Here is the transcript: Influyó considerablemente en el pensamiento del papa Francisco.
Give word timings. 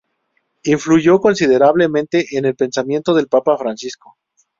Influyó 0.63 1.19
considerablemente 1.19 2.25
en 2.35 2.45
el 2.45 2.55
pensamiento 2.55 3.13
del 3.13 3.27
papa 3.27 3.55
Francisco. 3.55 4.17